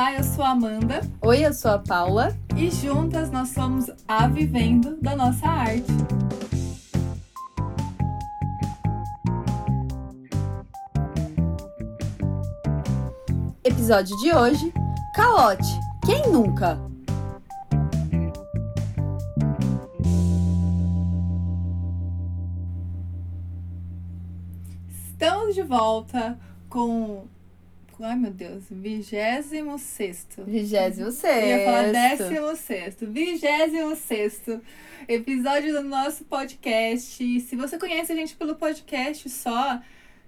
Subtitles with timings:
[0.00, 1.02] Olá, eu sou a Amanda.
[1.20, 2.34] Oi, eu sou a Paula.
[2.56, 5.84] E juntas nós somos a Vivendo da Nossa Arte.
[13.62, 14.72] Episódio de hoje:
[15.14, 15.68] Calote.
[16.06, 16.78] Quem nunca?
[24.88, 26.38] Estamos de volta
[26.70, 27.28] com.
[28.02, 30.42] Ai meu Deus, vigésimo sexto.
[30.44, 32.24] Vigésimo Eu ia falar sexto.
[32.24, 33.06] décimo sexto.
[33.06, 34.60] Vigésimo sexto
[35.06, 37.40] episódio do nosso podcast.
[37.40, 39.82] Se você conhece a gente pelo podcast só,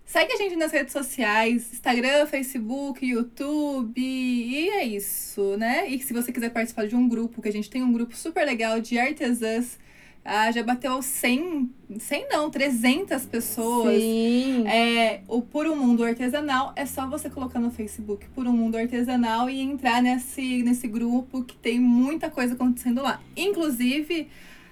[0.05, 4.03] segue a gente nas redes sociais, Instagram, Facebook, YouTube.
[4.03, 5.89] E é isso, né?
[5.89, 8.45] E se você quiser participar de um grupo, que a gente tem um grupo super
[8.45, 9.79] legal de artesãs.
[10.25, 14.01] Ah, já bateu 100, 100 não, 300 pessoas.
[14.01, 14.67] Sim.
[14.69, 18.77] É, o Por um Mundo Artesanal é só você colocar no Facebook Por um Mundo
[18.77, 23.21] Artesanal e entrar nesse, nesse grupo que tem muita coisa acontecendo lá.
[23.37, 24.29] Inclusive,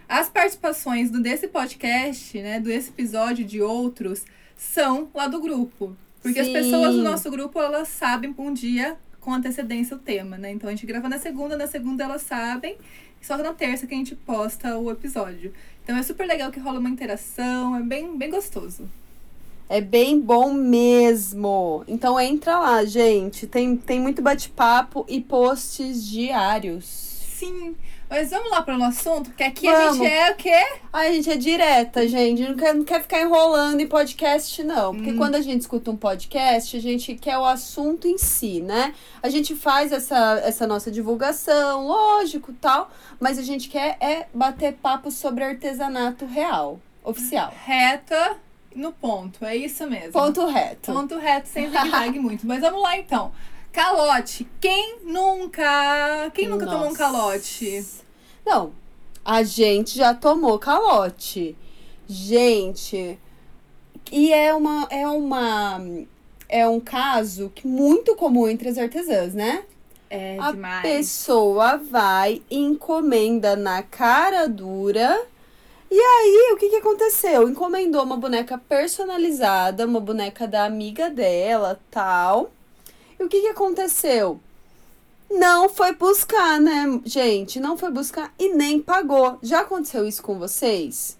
[0.08, 4.24] as participações do, desse podcast, né, desse episódio de outros,
[4.56, 5.96] são lá do grupo.
[6.22, 6.52] Porque as Sim.
[6.52, 10.50] pessoas do nosso grupo, elas sabem um dia com antecedência o tema, né?
[10.50, 12.76] Então a gente grava na segunda, na segunda elas sabem,
[13.20, 15.52] só na terça que a gente posta o episódio.
[15.82, 18.88] Então é super legal que rola uma interação, é bem, bem gostoso.
[19.68, 21.84] É bem bom mesmo.
[21.86, 23.46] Então entra lá, gente.
[23.46, 26.84] Tem, tem muito bate-papo e posts diários.
[26.84, 27.76] Sim,
[28.10, 29.98] mas vamos lá para o assunto, porque aqui a Vamos.
[29.98, 30.66] gente é o quê?
[30.92, 32.42] A gente é direta, gente.
[32.42, 34.92] Não quer, não quer ficar enrolando em podcast, não.
[34.94, 35.16] Porque Hum.
[35.16, 38.92] quando a gente escuta um podcast, a gente quer o assunto em si, né?
[39.22, 42.90] A gente faz essa, essa nossa divulgação, lógico, tal.
[43.20, 47.54] Mas a gente quer é bater papo sobre artesanato real, oficial.
[47.64, 48.36] Reta
[48.74, 50.12] no ponto, é isso mesmo.
[50.12, 50.92] Ponto reto.
[50.92, 52.46] Ponto reto, sem zigue-zague muito.
[52.46, 53.32] Mas vamos lá então.
[53.72, 54.48] Calote.
[54.60, 56.30] Quem nunca.
[56.34, 56.98] Quem nunca tomou um Nossa.
[56.98, 57.86] calote?
[58.44, 58.72] Não,
[59.24, 61.56] a gente já tomou calote.
[62.08, 63.18] Gente,
[64.10, 65.80] e é uma é uma
[66.48, 69.62] é um caso que muito comum entre as artesãs, né?
[70.10, 70.82] É A demais.
[70.82, 75.24] pessoa vai encomenda na cara dura.
[75.88, 77.48] E aí, o que, que aconteceu?
[77.48, 82.50] Encomendou uma boneca personalizada, uma boneca da amiga dela, tal.
[83.20, 84.40] E o que, que aconteceu?
[85.30, 87.60] Não foi buscar, né, gente?
[87.60, 89.38] Não foi buscar e nem pagou.
[89.42, 91.18] Já aconteceu isso com vocês?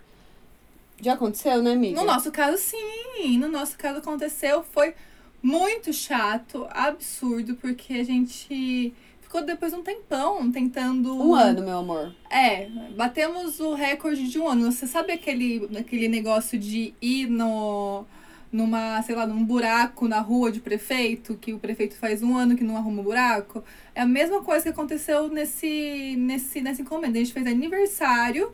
[0.99, 2.00] Já aconteceu, né, amiga?
[2.00, 3.39] No nosso caso, sim.
[3.39, 4.94] No nosso caso aconteceu, foi
[5.43, 11.15] muito chato, absurdo, porque a gente ficou depois um tempão tentando.
[11.15, 12.15] Um ano, meu amor.
[12.31, 12.66] É,
[12.97, 14.72] batemos o recorde de um ano.
[14.72, 18.06] Você sabe aquele, aquele negócio de ir no.
[18.53, 22.56] Numa, sei lá, num buraco na rua de prefeito, que o prefeito faz um ano
[22.56, 23.62] que não arruma o buraco.
[23.94, 27.16] É a mesma coisa que aconteceu nesse, nesse, nessa encomenda.
[27.16, 28.53] A gente fez aniversário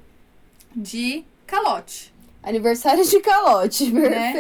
[0.75, 2.13] de calote.
[2.43, 4.33] Aniversário de calote, Né?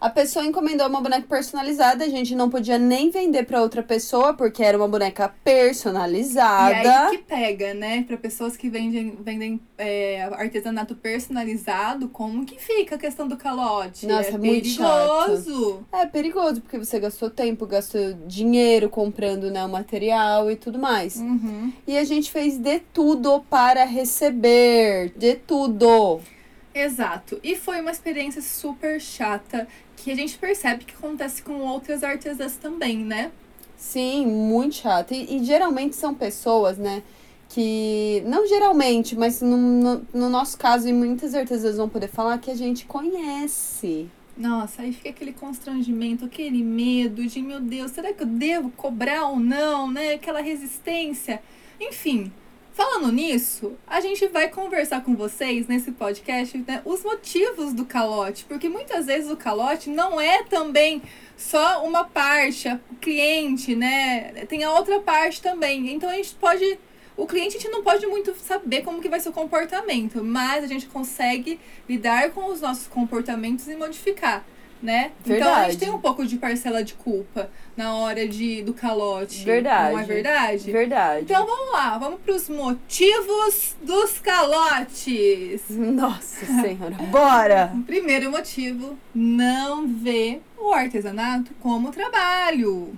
[0.00, 4.32] A pessoa encomendou uma boneca personalizada, a gente não podia nem vender pra outra pessoa,
[4.32, 6.82] porque era uma boneca personalizada.
[6.82, 8.04] E aí que pega, né?
[8.04, 14.06] Pra pessoas que vendem, vendem é, artesanato personalizado, como que fica a questão do calote?
[14.06, 15.86] Nossa, é é muito perigoso.
[15.92, 21.16] É perigoso, porque você gastou tempo, gastou dinheiro comprando né, o material e tudo mais.
[21.16, 21.72] Uhum.
[21.86, 25.12] E a gente fez de tudo para receber.
[25.16, 26.20] De tudo.
[26.72, 27.40] Exato.
[27.42, 29.66] E foi uma experiência super chata
[30.02, 33.30] que a gente percebe que acontece com outras artesãs também, né?
[33.76, 35.12] Sim, muito chato.
[35.12, 37.02] E, e geralmente são pessoas, né?
[37.48, 38.22] Que.
[38.26, 42.50] Não geralmente, mas no, no, no nosso caso, e muitas artesãs vão poder falar que
[42.50, 44.08] a gente conhece.
[44.36, 49.26] Nossa, aí fica aquele constrangimento, aquele medo de, meu Deus, será que eu devo cobrar
[49.26, 50.14] ou não, né?
[50.14, 51.42] Aquela resistência.
[51.80, 52.32] Enfim,
[52.78, 58.44] falando nisso, a gente vai conversar com vocês nesse podcast né, os motivos do calote,
[58.44, 61.02] porque muitas vezes o calote não é também
[61.36, 64.30] só uma parte, o cliente, né?
[64.46, 65.92] Tem a outra parte também.
[65.92, 66.78] Então a gente pode
[67.16, 70.62] o cliente a gente não pode muito saber como que vai ser o comportamento, mas
[70.62, 71.58] a gente consegue
[71.88, 74.46] lidar com os nossos comportamentos e modificar,
[74.82, 75.12] né?
[75.20, 75.72] Então a Verdade.
[75.72, 79.44] gente tem um pouco de parcela de culpa na hora de, do calote.
[79.44, 79.92] Verdade.
[79.92, 80.70] Não é verdade?
[80.72, 81.22] Verdade.
[81.24, 85.62] Então vamos lá, vamos para os motivos dos calotes.
[85.70, 87.72] Nossa Senhora, bora!
[87.86, 92.96] Primeiro motivo, não ver o artesanato como trabalho.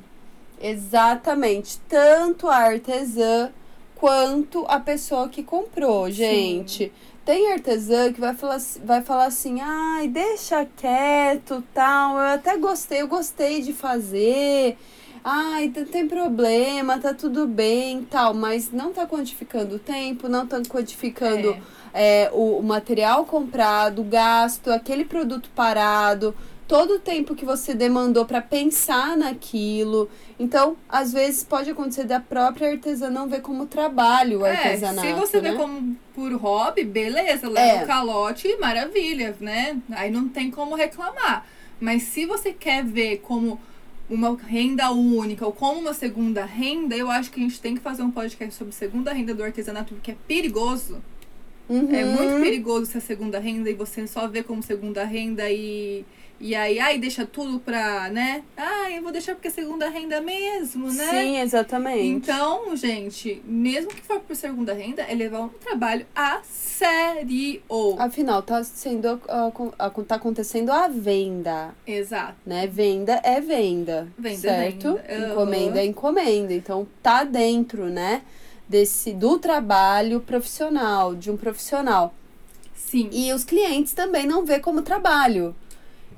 [0.61, 1.79] Exatamente.
[1.89, 3.51] Tanto a artesã
[3.95, 6.93] quanto a pessoa que comprou, gente.
[7.25, 12.13] Tem artesã que vai falar, assim- vai falar assim, ai, deixa quieto, tal.
[12.19, 14.77] Eu até gostei, eu gostei de fazer.
[15.23, 20.47] Ai, não tem problema, tá tudo bem, tal, mas não tá quantificando o tempo, não
[20.47, 21.51] tá quantificando
[21.93, 22.25] É.
[22.25, 26.35] é, o, o material comprado, o gasto, aquele produto parado,
[26.71, 30.09] todo o tempo que você demandou para pensar naquilo.
[30.39, 35.05] Então, às vezes pode acontecer da própria artesã não ver como trabalho o É, artesanato.
[35.05, 35.51] se você né?
[35.51, 37.83] vê como por hobby, beleza, leva É.
[37.83, 39.79] o calote, maravilha, né?
[39.91, 41.45] Aí não tem como reclamar.
[41.81, 43.61] Mas se você quer ver como
[44.09, 47.81] uma renda única ou como uma segunda renda, eu acho que a gente tem que
[47.81, 51.03] fazer um podcast sobre segunda renda do artesanato, porque é perigoso.
[51.71, 51.95] Uhum.
[51.95, 56.05] É muito perigoso ser segunda renda e você só vê como segunda renda e,
[56.41, 58.43] e aí, ai, deixa tudo pra, né?
[58.57, 61.09] Ah, eu vou deixar porque é segunda renda mesmo, né?
[61.11, 62.07] Sim, exatamente.
[62.07, 67.63] Então, gente, mesmo que for por segunda renda, é levar um trabalho a sério.
[67.99, 72.35] Afinal, tá sendo ah, tá acontecendo a venda, Exato.
[72.45, 72.67] né?
[72.67, 74.95] Venda é venda, Venda é certo?
[75.07, 75.29] venda.
[75.29, 76.53] Encomenda é encomenda.
[76.53, 78.23] Então tá dentro, né,
[78.71, 82.15] desse do trabalho profissional, de um profissional.
[82.73, 83.09] Sim.
[83.13, 85.55] E os clientes também não vê como trabalho.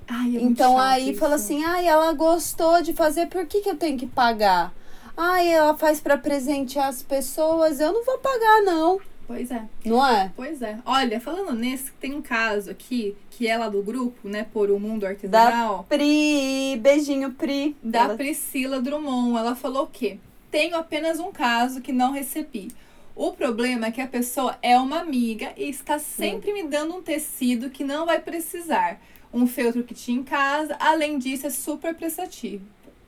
[0.07, 1.19] Ai, é então aí isso.
[1.21, 4.73] fala assim: "Ai, ela gostou de fazer, por que que eu tenho que pagar?"
[5.17, 10.07] Ai, ela faz pra presentear as pessoas, eu não vou pagar não, Pois é, não
[10.07, 10.31] é?
[10.37, 10.79] pois é.
[10.85, 15.07] Olha, falando nesse, tem um caso aqui, que ela do grupo, né, por o mundo
[15.07, 17.77] artesanal, Pri, beijinho Pri.
[17.83, 19.39] da Ela- Priscila Drummond.
[19.39, 20.19] Ela falou o quê?
[20.53, 22.69] Tenho apenas um caso que não recebi.
[23.17, 27.03] O problema é que a pessoa é uma amiga e está sempre me dando um
[27.03, 29.01] tecido que não vai precisar.
[29.33, 32.67] Um feltro que tinha em casa, além disso, é super prestativo.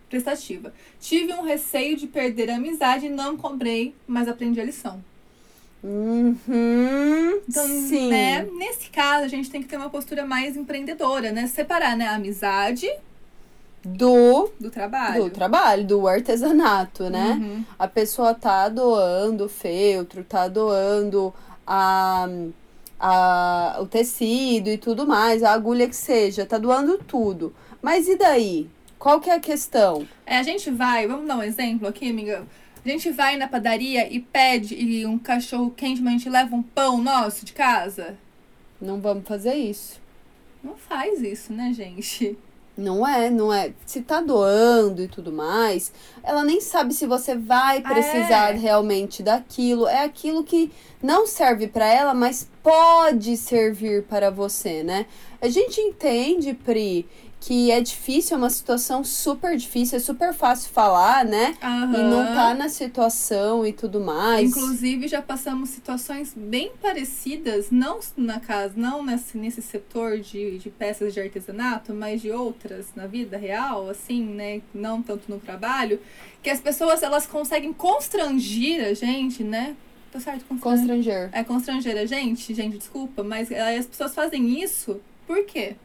[0.08, 0.72] Prestativa.
[0.98, 5.04] Tive um receio de perder a amizade e não comprei, mas aprendi a lição.
[5.82, 7.42] Uhum.
[7.46, 8.08] Então, Sim.
[8.08, 11.46] né, nesse caso, a gente tem que ter uma postura mais empreendedora, né?
[11.46, 12.88] Separar, né, a amizade
[13.84, 15.24] Do, do trabalho.
[15.24, 17.38] do trabalho, do artesanato, né?
[17.40, 17.64] Uhum.
[17.78, 21.34] A pessoa tá doando o feltro, tá doando
[21.66, 22.26] a,
[22.98, 27.54] a, o tecido e tudo mais, a agulha que seja, tá doando tudo.
[27.82, 28.70] Mas e daí?
[28.98, 30.08] Qual que é a questão?
[30.24, 32.46] É, a gente vai, vamos dar um exemplo aqui, amiga.
[32.84, 36.56] A gente vai na padaria e pede e um cachorro quente, mas a gente leva
[36.56, 38.16] um pão nosso de casa.
[38.80, 40.00] Não vamos fazer isso.
[40.62, 42.38] Não faz isso, né, gente?
[42.76, 43.72] Não é, não é.
[43.86, 45.92] Se tá doando e tudo mais,
[46.24, 48.58] ela nem sabe se você vai precisar É.
[48.58, 49.86] realmente daquilo.
[49.86, 55.06] É aquilo que não serve pra ela, mas pode servir para você, né?
[55.40, 57.06] A gente entende, Pri,
[57.46, 61.54] que é difícil, é uma situação super difícil, é super fácil falar, né?
[61.62, 64.48] E não tá na situação e tudo mais.
[64.48, 70.70] Inclusive, já passamos situações bem parecidas, não na casa, não nesse, nesse setor de, de
[70.70, 74.62] peças de artesanato, mas de outras na vida real, assim, né?
[74.72, 76.00] Não tanto no trabalho,
[76.42, 79.76] que as pessoas elas conseguem constranger a gente, né?
[80.10, 80.46] Tá certo?
[80.46, 80.78] Constranger.
[80.88, 81.30] Constranger.
[81.30, 85.76] É constranger a gente, gente, desculpa, mas aí as pessoas fazem isso por quê?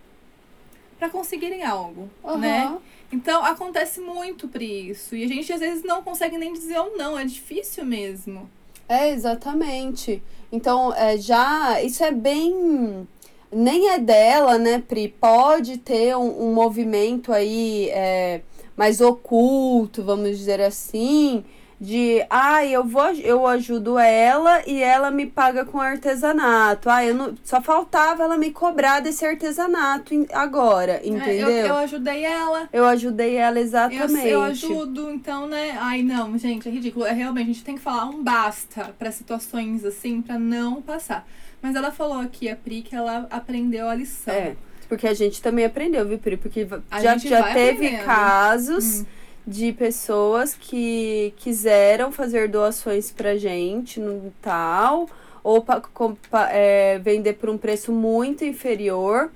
[1.00, 2.66] Pra conseguirem algo, né?
[2.66, 2.80] Aham.
[3.12, 5.16] Então acontece muito por isso.
[5.16, 8.50] E a gente às vezes não consegue nem dizer um não, é difícil mesmo.
[8.88, 10.22] É, exatamente.
[10.52, 11.82] Então, é, já.
[11.82, 13.08] Isso é bem.
[13.52, 15.08] Nem é dela, né, Pri?
[15.08, 18.42] Pode ter um, um movimento aí é,
[18.76, 21.44] mais oculto, vamos dizer assim,
[21.82, 26.90] de ah, eu vou, eu ajudo ela e ela me paga com artesanato.
[26.90, 31.50] Ah, eu não, só faltava ela me cobrar desse artesanato agora, É, entendeu?
[31.50, 32.68] eu, eu ajudei ela.
[32.74, 34.28] Eu ajudei ela Eu, exatamente.
[34.28, 35.78] eu ajudo, então, né?
[35.80, 37.06] Ai, não, gente, é ridículo.
[37.06, 41.26] É realmente, a gente tem que falar um basta pra situações assim, pra não passar.
[41.62, 44.34] Mas ela falou aqui, a Pri, que ela aprendeu a lição.
[44.34, 44.56] É,
[44.90, 46.36] porque a gente também aprendeu, viu, Pri?
[46.36, 48.06] Porque A já, gente já teve aprendendo.
[48.06, 49.06] casos Hum.
[49.50, 55.10] De pessoas que quiseram fazer doações pra gente no tal,
[55.44, 59.32] ou com- pa- é, vender por um preço muito inferior,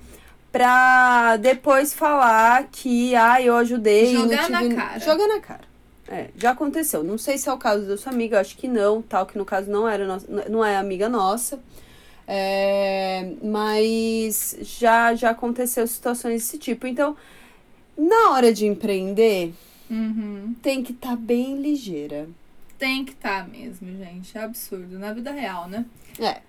[0.52, 4.14] pra depois falar que, ah, eu ajudei.
[4.14, 4.68] Jogar tive...
[4.68, 5.00] na cara.
[5.00, 5.74] Jogar na cara.
[6.06, 7.02] É, já aconteceu.
[7.02, 9.44] Não sei se é o caso da sua amiga, acho que não, tal, que no
[9.44, 11.58] caso não era nossa, não é amiga nossa.
[12.28, 16.86] É, mas já, já aconteceu situações desse tipo.
[16.86, 17.16] Então,
[17.98, 19.52] na hora de empreender,
[19.90, 20.54] Uhum.
[20.62, 22.28] tem que estar bem ligeira.
[22.78, 24.36] Tem que estar mesmo, gente.
[24.36, 24.98] É absurdo.
[24.98, 25.84] Na vida real, né?
[26.18, 26.40] É.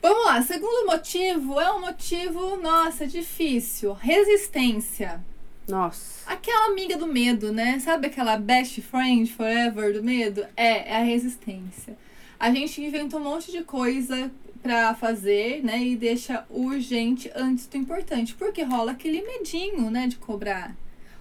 [0.00, 0.42] Vamos lá.
[0.42, 3.92] Segundo motivo é um motivo, nossa, difícil.
[3.92, 5.22] Resistência.
[5.68, 6.30] Nossa.
[6.30, 7.78] Aquela amiga do medo, né?
[7.80, 10.46] Sabe aquela best friend forever do medo?
[10.56, 11.96] É, é a resistência.
[12.38, 14.30] A gente inventa um monte de coisa
[14.62, 15.82] pra fazer, né?
[15.82, 18.34] E deixa urgente antes do importante.
[18.34, 20.06] Porque rola aquele medinho, né?
[20.06, 20.74] De cobrar.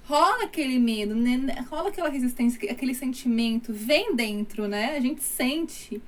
[0.07, 1.65] Rola aquele medo, né?
[1.69, 4.95] rola aquela resistência, aquele sentimento, vem dentro, né?
[4.95, 6.01] A gente sente.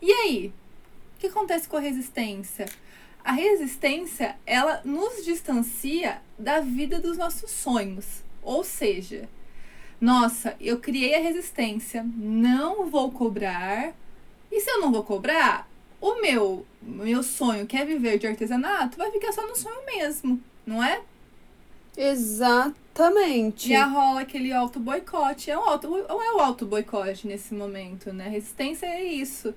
[0.00, 0.52] E aí?
[1.16, 2.66] O que acontece com a resistência?
[3.22, 8.22] A resistência, ela nos distancia da vida dos nossos sonhos.
[8.42, 9.28] Ou seja,
[10.00, 13.94] nossa, eu criei a resistência, não vou cobrar.
[14.50, 15.68] E se eu não vou cobrar,
[16.00, 20.40] o meu, meu sonho, que é viver de artesanato, vai ficar só no sonho mesmo,
[20.66, 21.02] não é?
[22.94, 23.70] Exatamente.
[23.70, 25.50] E a rola aquele auto boicote.
[25.50, 28.28] É um auto, ou é o auto boicote nesse momento, né?
[28.28, 29.54] Resistência é isso.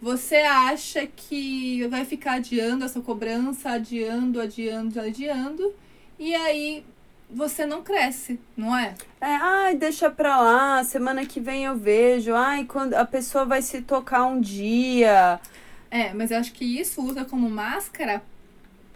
[0.00, 5.72] Você acha que vai ficar adiando essa cobrança, adiando, adiando, adiando,
[6.18, 6.84] e aí
[7.30, 8.94] você não cresce, não é?
[9.20, 12.34] É, ai, deixa pra lá, semana que vem eu vejo.
[12.34, 15.40] Ai, quando a pessoa vai se tocar um dia.
[15.88, 18.22] É, mas eu acho que isso usa como máscara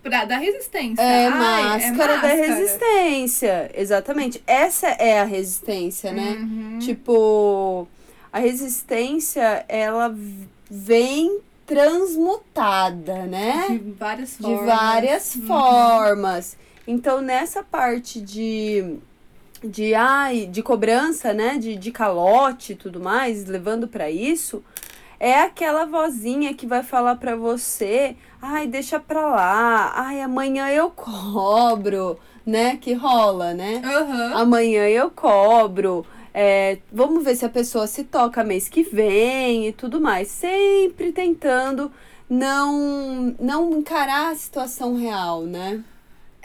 [0.08, 1.02] pra, da resistência.
[1.02, 3.70] É, Ai, máscara, é máscara da resistência.
[3.74, 4.42] Exatamente.
[4.46, 6.36] Essa é a resistência, né?
[6.38, 6.78] Uhum.
[6.78, 7.88] Tipo,
[8.32, 10.14] a resistência, ela
[10.70, 13.66] vem transmutada, né?
[13.70, 14.60] De várias formas.
[14.60, 15.46] De várias uhum.
[15.46, 16.56] formas.
[16.86, 18.98] Então, nessa parte de
[19.64, 24.62] de ai, de cobrança, né, de, de calote e tudo mais, levando para isso,
[25.18, 30.90] é aquela vozinha que vai falar para você, ai, deixa pra lá, ai, amanhã eu
[30.90, 33.82] cobro, né, que rola, né?
[33.84, 34.38] Uhum.
[34.38, 36.06] Amanhã eu cobro.
[36.32, 40.28] É, vamos ver se a pessoa se toca mês que vem e tudo mais.
[40.28, 41.90] Sempre tentando
[42.28, 45.82] não, não encarar a situação real, né?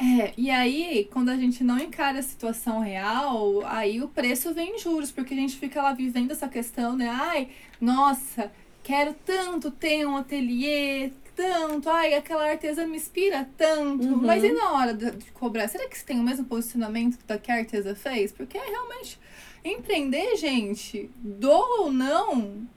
[0.01, 4.75] É, e aí, quando a gente não encara a situação real, aí o preço vem
[4.75, 7.07] em juros, porque a gente fica lá vivendo essa questão, né?
[7.07, 14.07] Ai, nossa, quero tanto ter um ateliê, tanto, ai, aquela artesã me inspira tanto.
[14.07, 14.25] Uhum.
[14.25, 15.67] Mas e na hora de, de cobrar?
[15.67, 18.31] Será que você tem o mesmo posicionamento da que a artesã fez?
[18.31, 19.19] Porque é realmente
[19.63, 22.67] empreender, gente, dou ou não,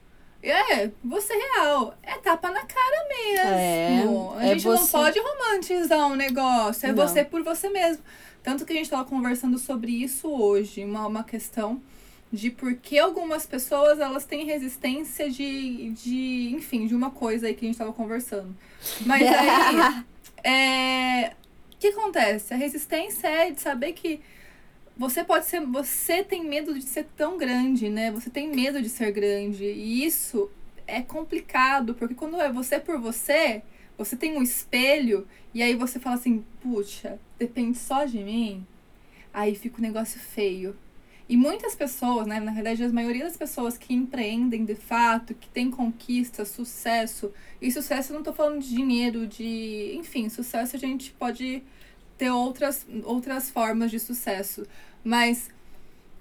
[0.51, 1.95] é, você real.
[2.03, 4.35] É tapa na cara mesmo.
[4.39, 6.87] É, a é gente não você- pode romantizar um negócio.
[6.87, 7.07] É Não.
[7.07, 8.03] você por você mesmo.
[8.43, 10.85] Tanto que a gente estava conversando sobre isso hoje.
[10.85, 11.81] Uma, uma questão
[12.33, 17.55] de por que algumas pessoas elas têm resistência de, de enfim, de uma coisa aí
[17.55, 18.55] que a gente estava conversando.
[19.07, 20.05] Mas aí,
[20.43, 21.33] é,
[21.73, 22.53] o que acontece?
[22.53, 24.21] A resistência é de saber que
[24.97, 28.11] você pode ser, você tem medo de ser tão grande, né?
[28.13, 30.51] Você tem medo de ser grande e isso
[30.87, 33.63] é complicado, porque quando é você por você,
[33.99, 38.67] você tem um espelho e aí você fala assim, puxa, depende só de mim.
[39.33, 40.77] Aí fica um negócio feio.
[41.29, 45.49] E muitas pessoas, né, na verdade, a maioria das pessoas que empreendem de fato, que
[45.49, 47.33] tem conquista, sucesso,
[47.63, 51.63] e sucesso eu não tô falando de dinheiro, de, enfim, sucesso a gente pode
[52.17, 54.67] ter outras, outras formas de sucesso,
[55.03, 55.51] mas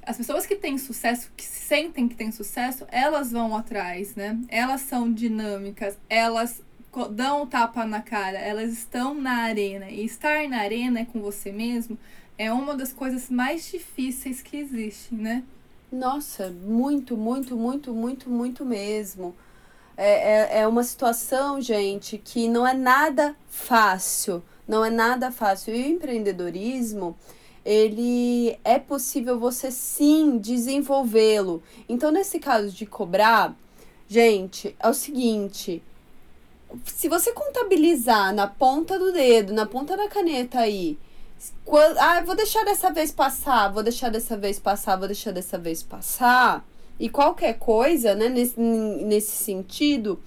[0.05, 4.37] as pessoas que têm sucesso, que sentem que têm sucesso, elas vão atrás, né?
[4.49, 6.61] Elas são dinâmicas, elas
[7.11, 9.89] dão o tapa na cara, elas estão na arena.
[9.89, 11.97] E estar na arena com você mesmo
[12.37, 15.43] é uma das coisas mais difíceis que existe, né?
[15.91, 19.35] Nossa, muito, muito, muito, muito, muito mesmo.
[19.95, 24.43] É, é, é uma situação, gente, que não é nada fácil.
[24.67, 25.75] Não é nada fácil.
[25.75, 27.17] E o empreendedorismo,
[27.65, 31.61] ele é possível você sim desenvolvê-lo.
[31.87, 33.55] Então, nesse caso de cobrar,
[34.07, 35.81] gente, é o seguinte.
[36.85, 40.97] Se você contabilizar na ponta do dedo, na ponta da caneta aí,
[41.99, 45.83] ah, vou deixar dessa vez passar, vou deixar dessa vez passar, vou deixar dessa vez
[45.83, 46.65] passar.
[46.99, 50.19] E qualquer coisa, né, nesse, nesse sentido,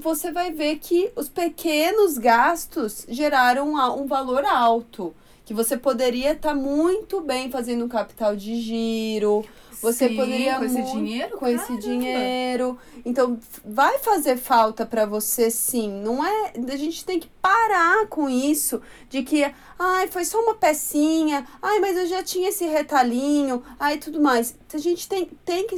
[0.00, 5.14] você vai ver que os pequenos gastos geraram um valor alto.
[5.44, 9.44] Que você poderia estar muito bem fazendo um capital de giro,
[9.82, 11.80] você Sim, poderia com esse dinheiro, com esse caramba.
[11.80, 12.78] dinheiro.
[13.04, 15.90] Então, vai fazer falta pra você sim.
[15.90, 20.54] Não é, a gente tem que parar com isso de que, ai, foi só uma
[20.54, 21.46] pecinha.
[21.62, 23.62] Ai, mas eu já tinha esse retalhinho.
[23.78, 24.54] Ai, tudo mais.
[24.72, 25.76] A gente tem, tem que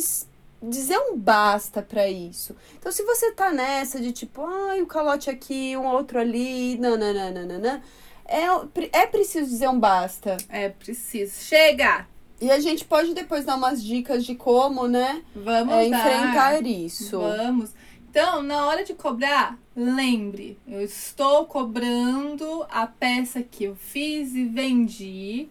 [0.62, 2.54] dizer um basta pra isso.
[2.78, 7.82] Então, se você tá nessa de tipo, ai, o calote aqui, um outro ali, nananana,
[8.26, 8.46] é,
[8.92, 10.36] é preciso dizer um basta.
[10.48, 11.42] É preciso.
[11.42, 12.06] Chega!
[12.40, 17.20] E a gente pode depois dar umas dicas de como, né, Vamos é, enfrentar isso.
[17.20, 17.70] Vamos.
[18.10, 24.44] Então, na hora de cobrar, lembre, eu estou cobrando a peça que eu fiz e
[24.44, 25.48] vendi.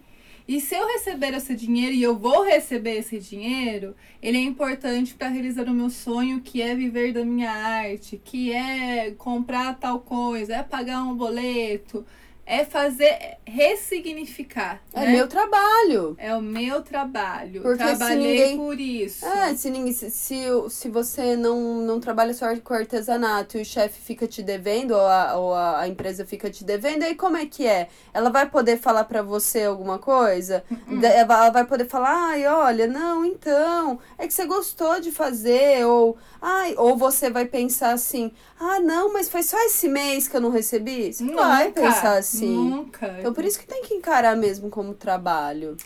[0.52, 5.14] E se eu receber esse dinheiro, e eu vou receber esse dinheiro, ele é importante
[5.14, 10.00] para realizar o meu sonho, que é viver da minha arte, que é comprar tal
[10.00, 12.04] coisa, é pagar um boleto,
[12.52, 14.82] é fazer ressignificar.
[14.92, 15.12] É né?
[15.12, 16.14] meu trabalho.
[16.18, 17.62] É o meu trabalho.
[17.62, 19.24] Porque Trabalhei ninguém- por isso.
[19.24, 23.64] É, se, ninguém, se, se, se você não, não trabalha só com artesanato e o
[23.64, 27.46] chefe fica te devendo, ou, a, ou a, empresa fica te devendo, aí como é
[27.46, 27.88] que é?
[28.12, 30.62] Ela vai poder falar pra você alguma coisa?
[31.02, 36.18] Ela vai poder falar, ai, olha, não, então, é que você gostou de fazer, ou,
[36.42, 40.40] ai, ou você vai pensar assim, ah, não, mas foi só esse mês que eu
[40.40, 41.12] não recebi?
[41.12, 42.52] Você não vai Nunca, pensar assim.
[42.52, 43.16] Nunca.
[43.20, 45.76] Então por isso que tem que encarar mesmo como trabalho.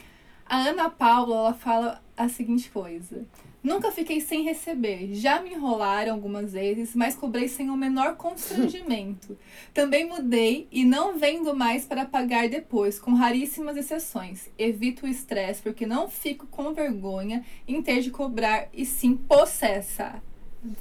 [0.47, 3.27] A Ana Paula, ela fala a seguinte coisa.
[3.63, 5.13] Nunca fiquei sem receber.
[5.13, 9.37] Já me enrolaram algumas vezes, mas cobrei sem o menor constrangimento.
[9.75, 14.49] Também mudei e não vendo mais para pagar depois, com raríssimas exceções.
[14.57, 20.23] Evito o estresse porque não fico com vergonha em ter de cobrar e sim possessa.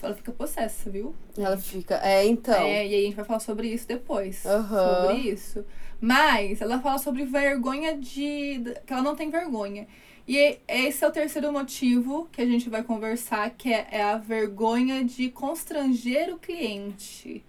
[0.01, 1.15] Ela fica possessa, viu?
[1.37, 2.63] Ela fica, é, então.
[2.63, 4.45] É, e aí a gente vai falar sobre isso depois.
[4.45, 5.01] Aham.
[5.01, 5.65] Sobre isso.
[5.99, 8.61] Mas ela fala sobre vergonha de.
[8.85, 9.87] que ela não tem vergonha.
[10.27, 14.17] E esse é o terceiro motivo que a gente vai conversar, que é, é a
[14.17, 17.43] vergonha de constranger o cliente.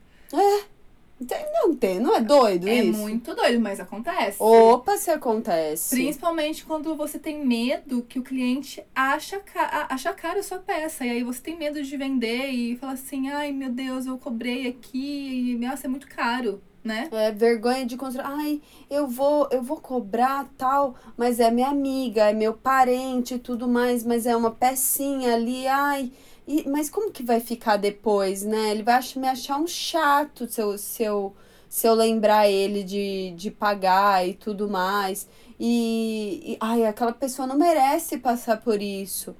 [1.26, 2.98] Tem- Não tem, não é doido é isso?
[2.98, 4.36] muito doido, mas acontece.
[4.42, 5.96] Opa, se acontece.
[5.96, 11.06] Principalmente quando você tem medo que o cliente acha, ca- acha caro a sua peça.
[11.06, 14.66] E aí você tem medo de vender e fala assim, ai meu Deus, eu cobrei
[14.68, 17.08] aqui e nossa, é muito caro, né?
[17.10, 18.26] É vergonha de construir.
[18.26, 23.38] Ai, eu vou, eu vou cobrar tal, mas é minha amiga, é meu parente e
[23.38, 26.12] tudo mais, mas é uma pecinha ali, ai.
[26.46, 28.70] E, mas como que vai ficar depois, né?
[28.70, 31.34] Ele vai me achar um chato se eu, se eu,
[31.68, 35.28] se eu lembrar ele de, de pagar e tudo mais.
[35.58, 39.34] E, e, ai, aquela pessoa não merece passar por isso.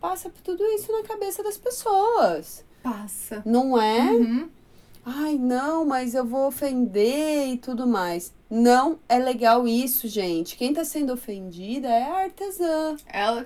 [0.00, 3.42] Passa por tudo isso na cabeça das pessoas, Passa.
[3.44, 4.10] não é?
[4.10, 4.50] Uhum.
[5.04, 8.32] Ai, não, mas eu vou ofender e tudo mais.
[8.50, 10.56] Não é legal isso, gente.
[10.56, 12.96] Quem tá sendo ofendida é a artesã.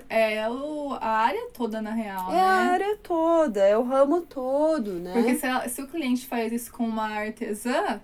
[0.09, 2.41] É, é o, a área toda, na real, É né?
[2.41, 5.13] a área toda, é o ramo todo, né?
[5.13, 8.01] Porque se, ela- se o cliente faz isso com uma artesã,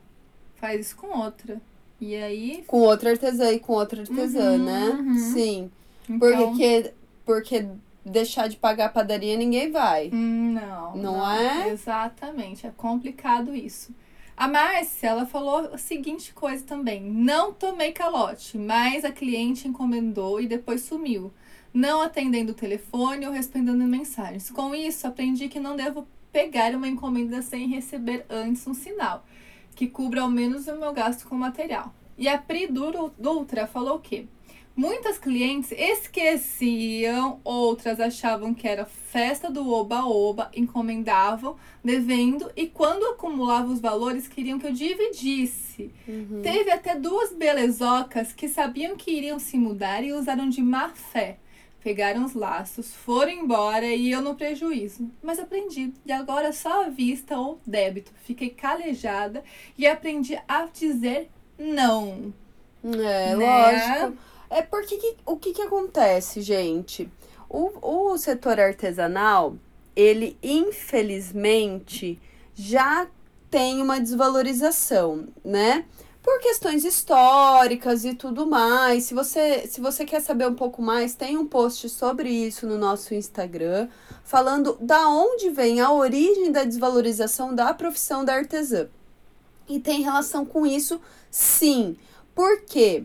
[0.55, 1.59] faz isso com outra.
[1.99, 2.63] E aí.
[2.67, 4.89] Com outra artesã e com outra artesã, Uhum, né?
[4.89, 5.15] uhum.
[5.17, 5.71] Sim.
[6.09, 6.93] Então, Porque,
[7.25, 7.65] porque
[8.05, 10.09] deixar de pagar a padaria ninguém vai.
[10.13, 10.95] Hum, Não.
[10.95, 11.69] Não é?
[11.69, 12.65] Exatamente.
[12.67, 13.93] É complicado isso.
[14.35, 17.01] A Márcia, ela falou a seguinte coisa também.
[17.03, 21.31] Não tomei calote, mas a cliente encomendou e depois sumiu.
[21.73, 24.49] Não atendendo o telefone ou respondendo mensagens.
[24.49, 29.25] Com isso, aprendi que não devo pegar uma encomenda sem receber antes um sinal,
[29.75, 31.93] que cubra ao menos o meu gasto com material.
[32.17, 34.25] E a Pri Dutra falou o quê?
[34.75, 43.71] Muitas clientes esqueciam, outras achavam que era festa do oba-oba, encomendavam, devendo e quando acumulava
[43.71, 45.91] os valores queriam que eu dividisse.
[46.07, 46.41] Uhum.
[46.41, 51.37] Teve até duas belezocas que sabiam que iriam se mudar e usaram de má fé.
[51.83, 55.09] Pegaram os laços, foram embora e eu no prejuízo.
[55.21, 55.91] Mas aprendi.
[56.05, 58.11] E agora só à vista ou débito.
[58.23, 59.43] Fiquei calejada
[59.77, 62.31] e aprendi a dizer não.
[62.83, 63.97] É, Né?
[64.05, 64.30] lógico.
[64.51, 67.09] É porque que- o que que acontece, gente?
[67.49, 69.55] O, o setor artesanal,
[69.95, 72.19] ele infelizmente
[72.53, 73.07] já
[73.49, 75.85] tem uma desvalorização, né?
[76.21, 79.05] Por questões históricas e tudo mais.
[79.05, 82.77] Se você, se você quer saber um pouco mais, tem um post sobre isso no
[82.77, 83.87] nosso Instagram,
[84.23, 88.87] falando da onde vem a origem da desvalorização da profissão da artesã.
[89.67, 90.99] E tem relação com isso,
[91.31, 91.95] sim.
[92.35, 93.03] Por quê?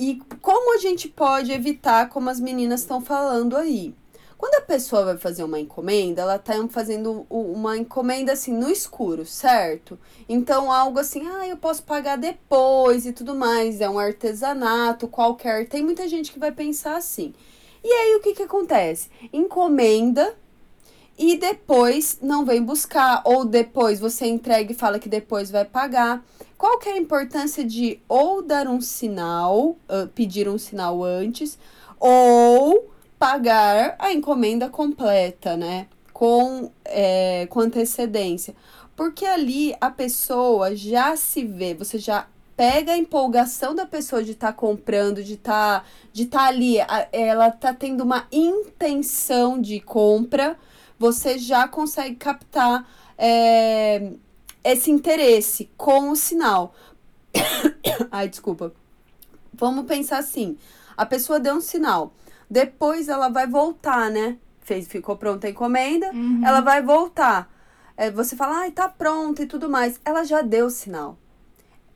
[0.00, 3.94] E como a gente pode evitar, como as meninas estão falando aí?
[4.38, 9.26] Quando a pessoa vai fazer uma encomenda, ela tá fazendo uma encomenda assim no escuro,
[9.26, 9.98] certo?
[10.26, 15.68] Então algo assim, ah, eu posso pagar depois e tudo mais, é um artesanato qualquer.
[15.68, 17.34] Tem muita gente que vai pensar assim.
[17.84, 19.10] E aí o que que acontece?
[19.30, 20.34] Encomenda
[21.18, 26.24] e depois não vem buscar, ou depois você entrega e fala que depois vai pagar.
[26.60, 31.58] Qual que é a importância de ou dar um sinal, ah, pedir um sinal antes,
[31.98, 35.86] ou pagar a encomenda completa, né?
[36.12, 38.54] Com, é, com antecedência.
[38.94, 44.32] Porque ali a pessoa já se vê, você já pega a empolgação da pessoa de
[44.32, 46.76] estar comprando, de estar de tá ali,
[47.10, 50.58] ela tá tendo uma intenção de compra,
[50.98, 54.12] você já consegue captar é,
[54.64, 56.74] esse interesse com o sinal.
[58.10, 58.72] Ai, desculpa.
[59.54, 60.56] Vamos pensar assim:
[60.96, 62.12] a pessoa deu um sinal,
[62.48, 64.36] depois ela vai voltar, né?
[64.60, 66.42] Fez, ficou pronta a encomenda, Uhum.
[66.44, 67.50] ela vai voltar.
[67.96, 70.00] É, você fala, ai, tá pronta e tudo mais.
[70.04, 71.18] Ela já deu o sinal.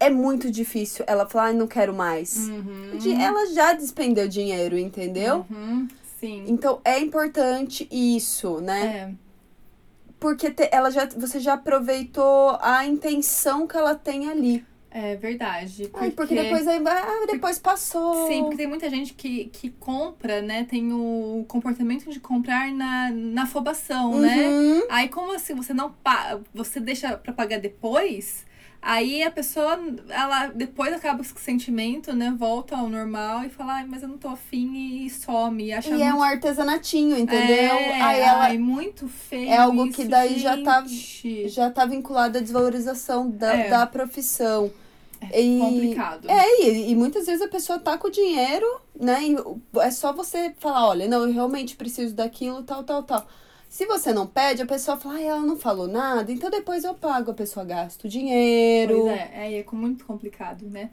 [0.01, 2.49] é muito difícil ela falar, "Ai, não quero mais.
[2.49, 2.99] Uhum.
[2.99, 5.47] De- Ela já despendeu dinheiro, entendeu?
[5.49, 5.89] Uhum.
[6.21, 6.45] Sim.
[6.47, 8.85] Então é importante isso, né?
[8.87, 9.24] É.
[10.25, 14.65] Porque te- ela já, você já aproveitou a intenção que ela tem ali.
[14.91, 15.91] É verdade.
[15.93, 18.27] Ai, porque depois aí, ah, depois passou.
[18.27, 20.65] Sim, porque tem muita gente que, que compra, né?
[20.65, 24.49] Tem o comportamento de comprar na, na afobação, né?
[24.49, 24.83] Uhum.
[24.89, 28.47] Aí como assim, você não pa você deixa pra pagar depois,
[28.85, 32.35] aí a pessoa, ela depois acaba com esse sentimento, né?
[32.39, 35.65] Volta ao normal e fala, ai, mas eu não tô afim e some.
[35.65, 36.05] E acha E muito...
[36.05, 37.75] é um artesanatinho, entendeu?
[37.75, 41.49] É, aí ela ai, muito feio é algo isso, que daí já tá- gente.
[41.49, 43.69] já tá vinculada à desvalorização da, É.
[43.71, 44.71] da profissão.
[45.33, 46.29] E- Complicado.
[46.31, 48.67] É, e, e muitas vezes a pessoa tá com o dinheiro,
[48.99, 49.21] né?
[49.25, 49.37] E
[49.81, 53.27] é só você falar, olha, não, eu realmente preciso daquilo, tal, tal, tal.
[53.75, 56.95] Se você não pede, a pessoa fala, ai, ela não falou nada, então depois eu
[56.95, 57.33] pago.
[57.33, 59.01] A pessoa gasta o dinheiro.
[59.01, 60.91] Pois é, é, é muito complicado, né?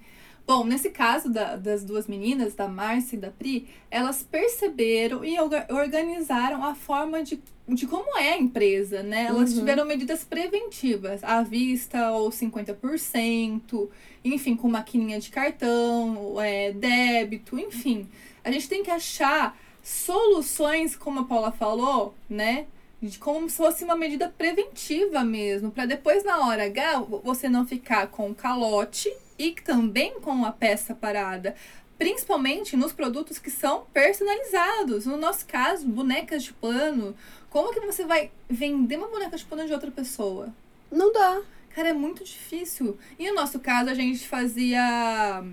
[0.48, 5.40] Bom, nesse caso da- das duas meninas, da Márcia e da Pri, elas perceberam e
[5.40, 7.40] orga- organizaram a forma de,
[7.70, 9.26] de como é a empresa, né?
[9.26, 9.60] Elas Uhum.
[9.60, 13.92] tiveram medidas preventivas, à vista ou 50%,
[14.26, 18.10] enfim, com maquininha de cartão, é, débito, enfim.
[18.44, 22.68] A gente tem que achar soluções, como a Paula falou, né?
[23.02, 27.66] De como se fosse uma medida preventiva mesmo, para depois na hora H você não
[27.66, 31.56] ficar com calote e também com a peça parada,
[31.98, 35.06] principalmente nos produtos que são personalizados.
[35.06, 37.16] No nosso caso, bonecas de pano.
[37.50, 40.50] Como que você vai vender uma boneca de pano de outra pessoa?
[40.92, 41.42] Não dá.
[41.74, 42.98] Cara, é muito difícil.
[43.18, 45.44] E no nosso caso, a gente fazia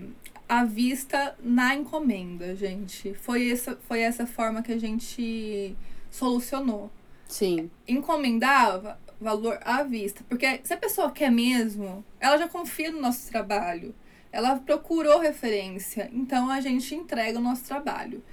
[0.49, 3.13] à vista na encomenda, gente.
[3.13, 5.75] Foi essa, foi essa forma que a gente
[6.09, 6.91] solucionou.
[7.27, 7.69] Sim.
[7.87, 10.23] Encomendava valor à vista.
[10.27, 13.93] Porque se a pessoa quer mesmo, ela já confia no nosso trabalho.
[14.31, 16.09] Ela procurou referência.
[16.11, 18.23] Então a gente entrega o nosso trabalho.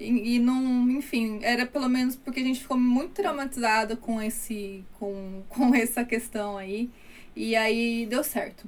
[0.00, 4.84] E, e não, enfim, era pelo menos porque a gente ficou muito traumatizada com esse
[4.98, 6.88] com, com essa questão aí.
[7.34, 8.66] E aí deu certo.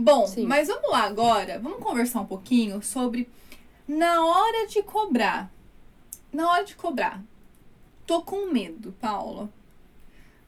[0.00, 0.46] Bom, Sim.
[0.46, 3.28] mas vamos lá agora, vamos conversar um pouquinho sobre
[3.86, 5.52] na hora de cobrar.
[6.32, 7.22] Na hora de cobrar.
[8.06, 9.50] Tô com medo, Paula.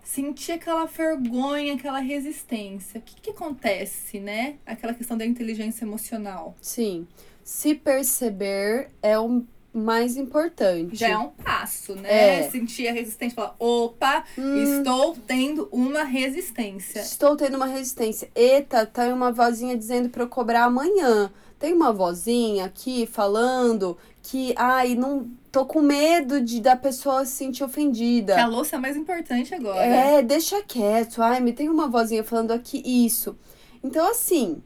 [0.02, 2.98] Senti aquela vergonha, aquela resistência.
[2.98, 4.56] O que, que acontece, né?
[4.64, 6.56] Aquela questão da inteligência emocional.
[6.60, 7.06] Sim.
[7.44, 10.96] Se perceber é o mais importante.
[10.96, 12.40] Já é um passo, né?
[12.40, 12.50] É.
[12.50, 14.78] Sentir a resistência, falar, opa, Hum.
[14.78, 17.00] estou tendo uma resistência.
[17.00, 18.28] Estou tendo uma resistência.
[18.34, 21.30] Eita, tem uma vozinha dizendo pra eu cobrar amanhã.
[21.58, 27.32] Tem uma vozinha aqui falando que, ai, não tô com medo de da pessoa se
[27.32, 28.34] sentir ofendida.
[28.34, 29.78] Que a louça é mais importante agora.
[29.84, 31.22] É, deixa quieto.
[31.22, 33.38] Ai, me tem uma vozinha falando aqui isso.
[33.82, 34.62] Então, assim,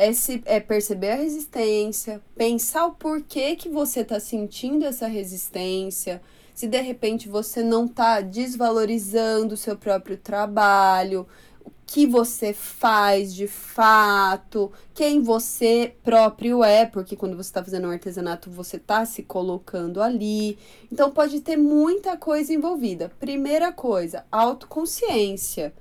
[0.00, 6.22] é, se, é perceber a resistência, pensar o porquê que você tá sentindo essa resistência.
[6.54, 11.26] Se de repente você não tá desvalorizando o seu próprio trabalho,
[11.62, 17.86] o que você faz de fato, quem você próprio é, porque quando você tá fazendo
[17.86, 20.58] um artesanato, você tá se colocando ali.
[20.90, 23.12] Então pode ter muita coisa envolvida.
[23.20, 25.74] Primeira coisa, autoconsciência.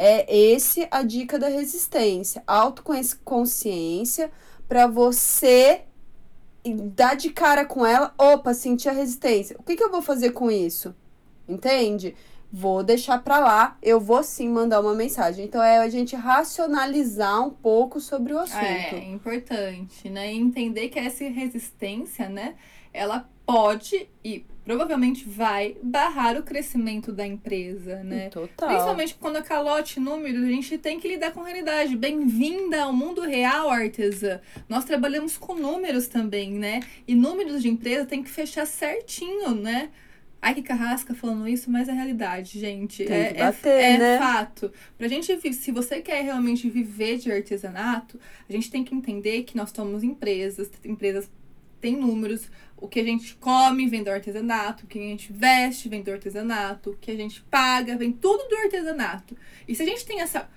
[0.00, 2.42] É esse a dica da resistência.
[2.46, 4.30] Autoconsciência
[4.68, 5.82] para você
[6.92, 9.56] dar de cara com ela, opa, sentir a resistência.
[9.58, 10.94] O que, que eu vou fazer com isso?
[11.48, 12.14] Entende?
[12.50, 15.44] Vou deixar pra lá, eu vou sim mandar uma mensagem.
[15.44, 18.64] Então é a gente racionalizar um pouco sobre o assunto.
[18.64, 20.32] É importante, né?
[20.32, 22.54] E entender que essa resistência, né?
[22.92, 28.28] Ela pode e provavelmente vai barrar o crescimento da empresa, né?
[28.28, 28.68] Total.
[28.68, 31.96] Principalmente quando a calote números, a gente tem que lidar com a realidade.
[31.96, 34.38] Bem-vinda ao mundo real, artesã.
[34.68, 36.80] Nós trabalhamos com números também, né?
[37.06, 39.88] E números de empresa tem que fechar certinho, né?
[40.42, 43.02] Ai, que carrasca falando isso, mas é realidade, gente.
[43.02, 44.18] Tem é, que é- bater, é, né?
[44.18, 44.70] fato.
[44.98, 49.56] Pra gente, se você quer realmente viver de artesanato, a gente tem que entender que
[49.56, 51.30] nós somos empresas, empresas
[51.80, 55.88] têm números, o que a gente come vem do artesanato, o que a gente veste
[55.88, 59.36] vem do artesanato, o que a gente paga vem tudo do artesanato.
[59.66, 60.48] E se a gente tem essa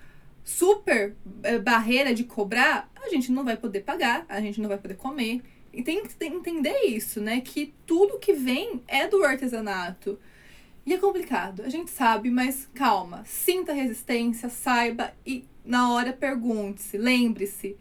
[0.44, 4.78] super eh, barreira de cobrar, a gente não vai poder pagar, a gente não vai
[4.78, 5.42] poder comer.
[5.72, 7.40] E tem que tem que entender isso, né?
[7.40, 10.18] Que tudo que vem é do artesanato.
[10.84, 13.22] E é complicado, a gente sabe, mas calma.
[13.24, 17.76] Sinta a resistência, saiba e na hora pergunte-se, lembre-se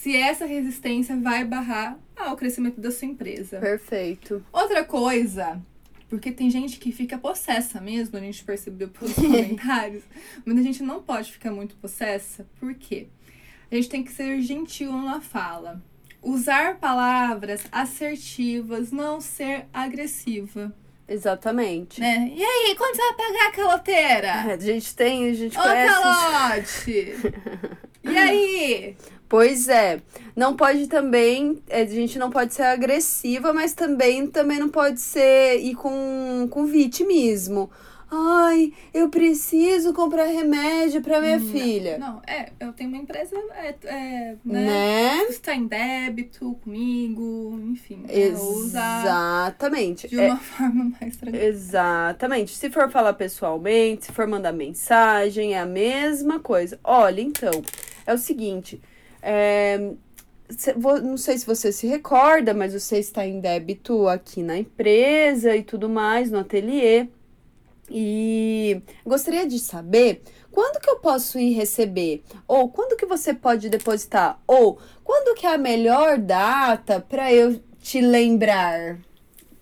[0.00, 3.60] se essa resistência vai barrar ah, o crescimento da sua empresa.
[3.60, 4.44] Perfeito.
[4.52, 5.62] Outra coisa,
[6.08, 10.02] porque tem gente que fica possessa mesmo, a gente percebeu pelos comentários,
[10.44, 13.06] mas a gente não pode ficar muito possessa, por quê?
[13.70, 15.80] A gente tem que ser gentil na fala.
[16.20, 20.74] Usar palavras assertivas, não ser agressiva.
[21.06, 22.00] Exatamente.
[22.00, 22.32] Né?
[22.34, 24.32] E aí, quando você vai pagar a caloteira?
[24.54, 25.94] A gente tem, a gente Ô, conhece.
[25.94, 27.14] calote!
[28.04, 28.96] e aí?
[29.28, 30.00] Pois é.
[30.36, 31.58] Não pode também.
[31.68, 36.46] é, A gente não pode ser agressiva, mas também, também não pode ser ir com,
[36.50, 37.70] com vitimismo.
[38.16, 41.98] Ai, eu preciso comprar remédio pra minha filha.
[41.98, 44.64] Não, é, eu tenho uma empresa, é, é, né?
[44.66, 45.22] Né?
[45.24, 48.04] Está em débito comigo, enfim.
[48.06, 48.14] né?
[48.14, 50.06] Exatamente.
[50.06, 51.44] de É, uma forma mais tranquila.
[51.44, 52.56] Exatamente.
[52.56, 56.78] Se for falar pessoalmente, se for mandar mensagem, é a mesma coisa.
[56.84, 57.62] Olha, então,
[58.06, 58.80] é o seguinte.
[59.24, 59.92] É,
[61.02, 65.62] não sei se você se recorda, mas você está em débito aqui na empresa e
[65.62, 67.08] tudo mais, no ateliê.
[67.90, 72.22] E gostaria de saber quando que eu posso ir receber?
[72.46, 74.38] Ou quando que você pode depositar?
[74.46, 78.98] Ou quando que é a melhor data para eu te lembrar?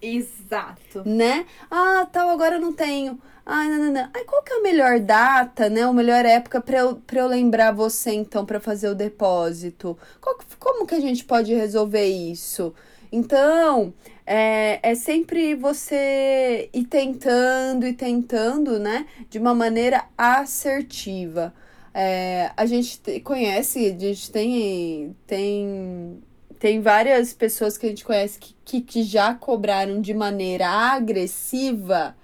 [0.01, 1.03] Exato.
[1.07, 1.47] né?
[1.71, 3.21] Ah, tal, agora eu não tenho.
[3.45, 4.11] Ai, não, não, não.
[4.15, 5.83] Ai, qual que é a melhor data, né?
[5.83, 9.99] A melhor época pra eu, eu lembrar você, então, pra fazer o depósito?
[10.21, 12.73] Qual como que a gente pode resolver isso?
[13.11, 13.93] Então,
[14.25, 19.07] é, é sempre você ir tentando e tentando, né?
[19.29, 21.53] De uma maneira assertiva.
[21.95, 26.23] É, a gente te- conhece, a gente tem, tem
[26.59, 32.17] tem várias pessoas que a gente conhece que, que, que já cobraram de maneira agressiva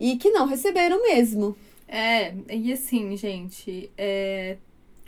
[0.00, 1.54] e que não receberam mesmo.
[1.86, 4.56] É, e assim, gente, é,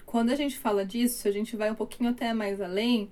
[0.04, 3.10] quando a gente fala disso, a gente vai um pouquinho até mais além,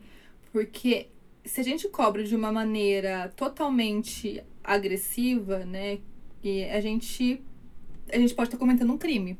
[0.53, 1.09] porque
[1.45, 5.99] se a gente cobra de uma maneira totalmente agressiva, né,
[6.45, 7.43] e a gente
[8.12, 9.38] a gente pode estar cometendo um crime.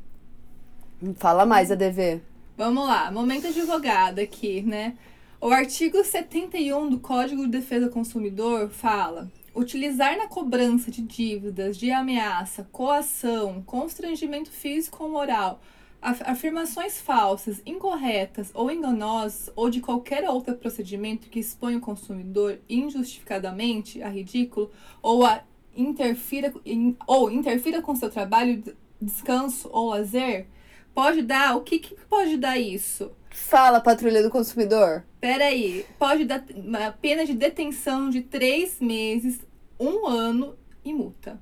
[1.15, 2.21] Fala mais, ADV.
[2.57, 4.97] Vamos lá, momento advogado aqui, né?
[5.41, 11.77] O artigo 71 do Código de Defesa do Consumidor fala: utilizar na cobrança de dívidas
[11.77, 15.61] de ameaça, coação, constrangimento físico ou moral,
[16.01, 22.59] af- afirmações falsas, incorretas ou enganosas ou de qualquer outro procedimento que exponha o consumidor
[22.69, 25.43] injustificadamente a ridículo ou a
[25.75, 26.53] interfira
[27.07, 30.47] ou interfira com seu trabalho, de- descanso ou lazer,
[30.93, 33.11] pode dar o que, que pode dar isso?
[33.31, 35.03] Fala, patrulha do consumidor.
[35.19, 39.39] Peraí, pode dar uma pena de detenção de três meses,
[39.79, 41.41] um ano e multa.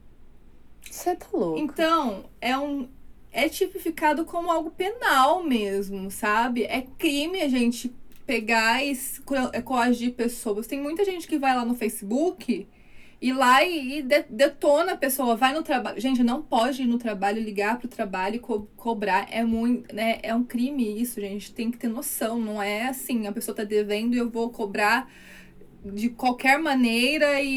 [0.89, 1.59] Você tá louco.
[1.59, 2.87] Então, é um.
[3.31, 6.63] É tipificado como algo penal mesmo, sabe?
[6.63, 7.93] É crime a gente
[8.25, 8.97] pegar e
[9.53, 10.67] é, coagir pessoas.
[10.67, 12.67] Tem muita gente que vai lá no Facebook
[13.21, 15.99] e lá e, e de- detona a pessoa, vai no trabalho.
[15.99, 19.27] Gente, não pode ir no trabalho, ligar pro trabalho e co- cobrar.
[19.29, 20.19] É muito, né?
[20.23, 21.51] É um crime isso, gente.
[21.53, 22.39] Tem que ter noção.
[22.39, 25.11] Não é assim, a pessoa tá devendo e eu vou cobrar
[25.83, 27.49] de qualquer maneira e,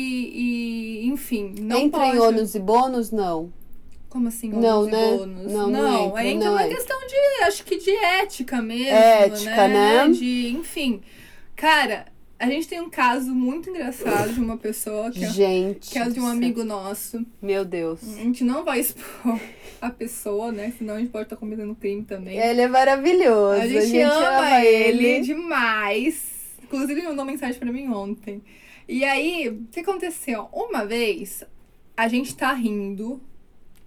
[1.02, 2.16] e, enfim, não Entra pode.
[2.16, 3.10] em ônus e bônus?
[3.10, 3.52] Não.
[4.08, 5.16] Como assim, Não, ônus e né?
[5.16, 5.52] bônus?
[5.52, 9.68] Não, não entra, ainda não é uma questão de, acho que de ética mesmo, Ética,
[9.68, 10.08] né?
[10.08, 11.00] De, enfim.
[11.56, 12.06] Cara,
[12.42, 15.90] a gente tem um caso muito engraçado de uma pessoa que é, Gente.
[15.90, 17.24] que é de um amigo nosso.
[17.40, 18.00] Meu Deus.
[18.02, 19.38] A gente não vai expor
[19.80, 20.72] a pessoa, né?
[20.76, 22.36] Senão a gente pode estar cometendo crime também.
[22.36, 23.62] Ele é maravilhoso.
[23.62, 26.56] a, gente ama ele demais.
[26.64, 28.42] Inclusive, ele mandou mensagem pra mim ontem.
[28.88, 30.48] E aí, o que aconteceu?
[30.52, 31.44] Uma vez,
[31.96, 33.22] a gente tá rindo,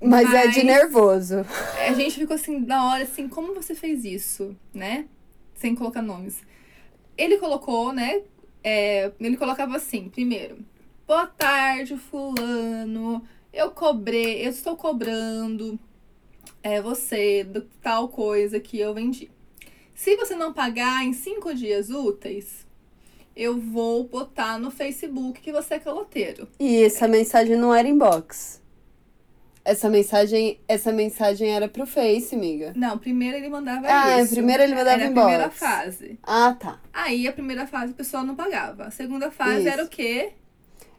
[0.01, 1.45] Mas, é de Mas- nervoso.
[1.85, 5.07] a gente ficou assim, na hora, assim, como você fez isso, né?
[5.55, 6.39] Sem colocar nomes.
[7.17, 8.21] Ele colocou, né?
[8.67, 10.57] É, ele colocava assim, primeiro.
[11.05, 13.21] Boa tarde, fulano.
[13.53, 15.79] Eu cobrei, eu estou cobrando
[16.63, 19.29] é, você do tal coisa que eu vendi.
[19.93, 22.65] Se você não pagar em cinco dias úteis,
[23.35, 26.47] eu vou botar no Facebook que você é caloteiro.
[26.59, 28.59] E essa mensagem não era inbox.
[29.65, 32.71] Essa mensagem, essa mensagem era pro Face, amiga.
[32.75, 34.35] Não, primeiro ele mandava Ah, isso.
[34.35, 35.25] primeiro ele mandava Era a inbox.
[35.27, 36.19] primeira fase.
[36.21, 36.79] Ah, tá.
[36.93, 38.83] Aí a primeira fase a pessoa não pagava.
[38.85, 39.69] A segunda fase Isso.
[39.69, 40.33] era o quê?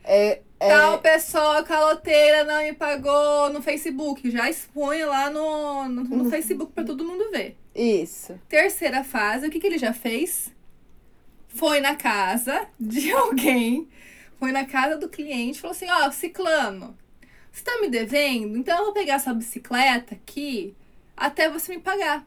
[0.03, 4.29] É, é, Tal pessoa caloteira não me pagou no Facebook.
[4.33, 6.31] Já expõe lá no, no, no Uhum.
[6.31, 7.57] Facebook pra todo mundo ver.
[7.73, 8.37] isso.
[8.49, 10.53] Terceira fase, o que, que ele já fez?
[11.49, 13.89] Foi na casa de alguém,
[14.41, 16.97] foi na casa do cliente e falou assim: Ó, Ciclano,
[17.57, 18.57] você tá me devendo?
[18.59, 20.75] Então eu vou pegar essa bicicleta aqui
[21.17, 22.27] até você me pagar.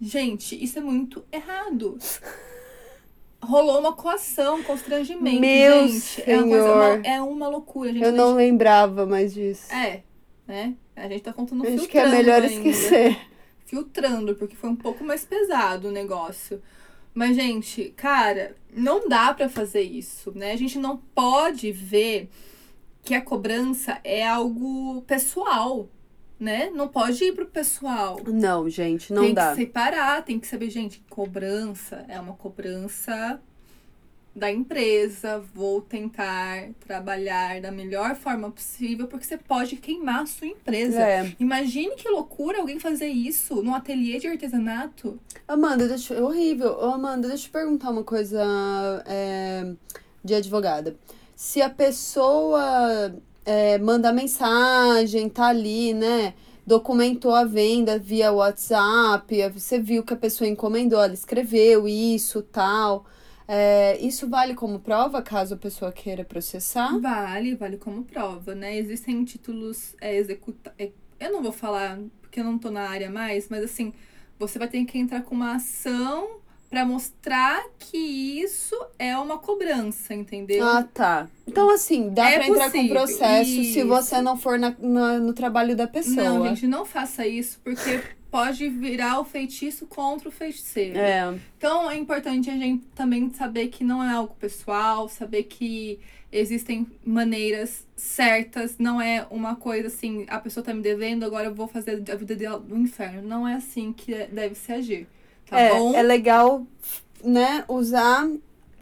[0.00, 1.98] Gente, isso é muito errado.
[3.42, 6.22] Rolou uma coação, um constrangimento, Meu gente.
[6.28, 6.98] É uma, coisa, senhor.
[6.98, 8.02] uma- é uma loucura, gente.
[8.04, 9.72] Eu não lembrava mais disso.
[9.72, 10.02] É,
[10.46, 10.74] né?
[10.96, 12.46] A gente tá contando um Acho filtrando que é melhor ainda.
[12.54, 13.18] esquecer.
[13.66, 16.62] filtrando, porque foi um pouco mais pesado o negócio.
[17.14, 20.52] Mas, gente, cara, não dá para fazer isso, né?
[20.52, 22.28] A gente não pode ver
[23.06, 25.88] que a cobrança é algo pessoal,
[26.40, 26.70] né?
[26.74, 28.18] Não pode ir pro pessoal.
[28.26, 29.46] Não, gente, não tem dá.
[29.46, 33.40] Tem que separar, tem que saber, gente, cobrança é uma cobrança
[34.34, 40.48] da empresa, vou tentar trabalhar da melhor forma possível, porque você pode queimar a sua
[40.48, 41.00] empresa.
[41.00, 41.32] É.
[41.38, 45.16] Imagine que loucura alguém fazer isso num ateliê de artesanato.
[45.46, 46.82] Amanda, deixa, é horrível.
[46.82, 48.42] Amanda, deixa eu te perguntar uma coisa
[49.06, 49.72] é,
[50.24, 50.96] de advogada.
[51.36, 56.32] Se a pessoa é, manda mensagem, tá ali, né?
[56.66, 63.04] Documentou a venda via WhatsApp, você viu que a pessoa encomendou, ela escreveu isso, tal.
[63.46, 66.98] É, isso vale como prova caso a pessoa queira processar?
[66.98, 68.74] Vale, vale como prova, né?
[68.78, 70.72] Existem títulos é, executa...
[70.78, 73.92] É, eu não vou falar porque eu não tô na área mais, mas assim,
[74.38, 80.14] você vai ter que entrar com uma ação para mostrar que isso é uma cobrança,
[80.14, 80.64] entendeu?
[80.66, 81.28] Ah, tá.
[81.46, 83.86] Então, assim, dá É pra entrar com possível, processo se isso.
[83.86, 86.16] você não for na, na- no trabalho da pessoa.
[86.24, 90.98] Não, gente, não faça isso, porque pode virar o feitiço contra o feiticeiro.
[90.98, 96.00] É, Então é importante a gente também saber que não é algo pessoal, saber que
[96.32, 101.54] existem maneiras certas, não é uma coisa assim, a pessoa tá me devendo, agora eu
[101.54, 103.22] vou fazer a vida dela do inferno.
[103.26, 105.06] Não é assim que deve se agir.
[105.48, 105.94] Tá é, bom?
[105.94, 106.66] é legal,
[107.24, 108.28] né, usar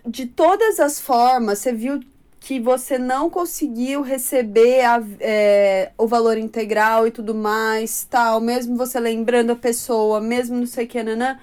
[0.06, 1.58] de todas as formas.
[1.60, 2.00] Você viu
[2.40, 8.76] que você não conseguiu receber a- é, o valor integral e tudo mais, tal, mesmo
[8.76, 11.38] você lembrando a pessoa, mesmo não sei o que, nanã,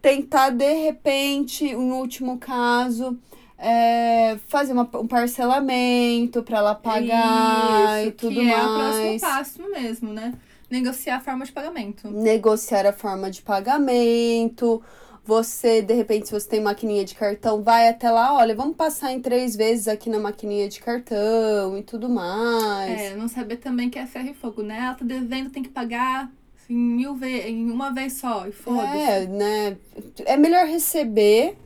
[0.00, 3.18] tentar de repente, em último caso,
[3.58, 8.58] é, fazer uma- um parcelamento para ela pagar Isso, e tudo que mais.
[8.58, 10.32] é o próximo passo mesmo, né?
[10.70, 12.08] Negociar a forma de pagamento.
[12.10, 14.82] negociar a forma de pagamento.
[15.24, 19.12] Você, de repente, se você tem maquininha de cartão, vai até lá, olha, vamos passar
[19.12, 23.12] em três vezes aqui na maquininha de cartão e tudo mais.
[23.12, 24.78] É, não saber também que é ferro e fogo, né?
[24.78, 26.32] Ela tá devendo, tem que pagar
[26.68, 28.96] em mil vezes, em uma vez só, e foda-se.
[28.96, 29.76] É, né?
[30.24, 31.56] É melhor receber,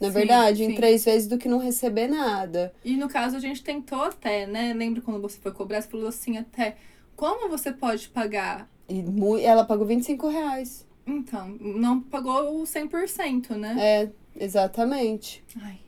[0.00, 0.74] na Sim, verdade, em sim.
[0.74, 2.72] três vezes do que não receber nada.
[2.84, 4.72] E no caso a gente tentou até, né?
[4.74, 6.76] Lembra quando você foi cobrar, você falou assim até,
[7.20, 8.66] como você pode pagar?
[8.88, 9.04] E
[9.44, 10.88] ela pagou 25 reais.
[11.06, 13.76] Então, não pagou o 100%, né?
[13.78, 14.10] É,
[14.42, 15.44] exatamente.
[15.60, 15.80] Ai,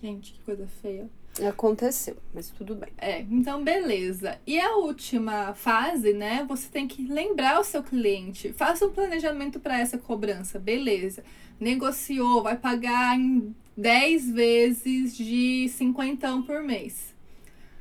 [0.00, 1.10] gente, que coisa feia.
[1.48, 2.90] Aconteceu, mas tudo bem.
[2.98, 4.38] É, então beleza.
[4.46, 6.44] E a última fase, né?
[6.48, 8.52] Você tem que lembrar o seu cliente.
[8.52, 11.24] Faça um planejamento para essa cobrança, beleza.
[11.58, 17.12] Negociou, vai pagar em 10 vezes de 50 por mês.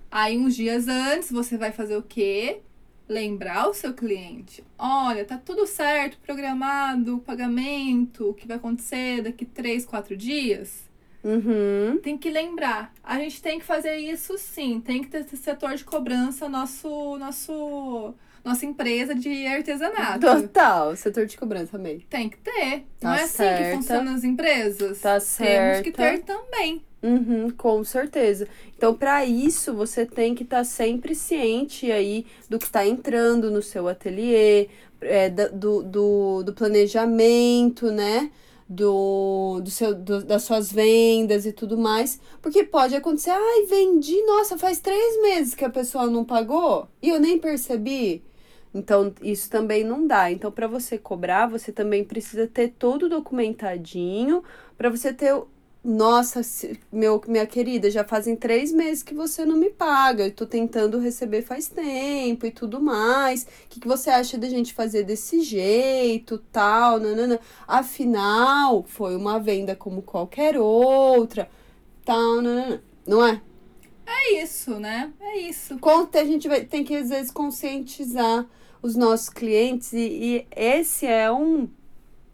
[0.10, 2.62] Aí, uns dias antes, você vai fazer o quê?
[3.10, 4.64] Lembrar o seu cliente.
[4.78, 10.88] Olha, tá tudo certo, programado, o pagamento, o que vai acontecer daqui 3, 4 dias.
[11.24, 12.00] Uhum.
[12.02, 12.94] Tem que lembrar.
[13.04, 14.80] A gente tem que fazer isso sim.
[14.80, 20.20] Tem que ter esse setor de cobrança, nosso, nosso, nossa empresa de artesanato.
[20.20, 22.06] Total, setor de cobrança, amei.
[22.10, 22.86] Tem que ter.
[23.00, 23.64] Tá Não é assim certa.
[23.64, 25.02] que funcionam as empresas?
[25.02, 26.84] Tá Temos que ter também.
[27.02, 28.46] Uhum, com certeza.
[28.76, 33.62] Então, para isso, você tem que estar sempre ciente aí do que está entrando no
[33.62, 34.68] seu ateliê,
[35.00, 38.30] é, do, do, do planejamento, né?
[38.68, 42.20] Do, do seu, do- das suas vendas e tudo mais.
[42.42, 47.10] Porque pode acontecer, ai, vendi, nossa, faz três meses que a pessoa não pagou e
[47.10, 48.22] eu nem percebi.
[48.74, 50.30] Então, isso também não dá.
[50.32, 54.44] Então, para você cobrar, você também precisa ter todo documentadinho,
[54.78, 55.34] para você ter
[55.84, 56.42] nossa,
[56.92, 60.26] meu, minha querida, já fazem três meses que você não me paga.
[60.26, 63.44] Eu tô tentando receber faz tempo e tudo mais.
[63.44, 67.40] O que, que você acha da gente fazer desse jeito, tal, nanana?
[67.66, 71.50] Afinal, foi uma venda como qualquer outra,
[72.04, 72.84] tal, nanana.
[73.08, 73.42] Não é?
[74.06, 75.14] É isso, né?
[75.22, 75.80] É isso.
[75.80, 78.46] Conta, a gente vai, tem que, às vezes, conscientizar
[78.82, 81.70] os nossos clientes e, e esse é um